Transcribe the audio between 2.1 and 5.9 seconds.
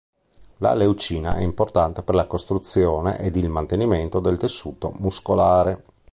la costruzione ed il mantenimento del tessuto muscolare.